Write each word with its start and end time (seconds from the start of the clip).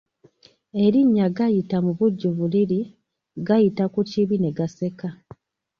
Erinnya 0.83 1.27
Gayita 1.37 1.77
mubujjuvu 1.85 2.43
liri 2.53 2.81
Gayita 3.47 3.85
ku 3.93 3.99
kibi 4.09 4.35
ne 4.39 4.49
gaseka. 4.57 5.07